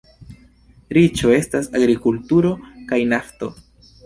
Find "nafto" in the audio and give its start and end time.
3.15-3.53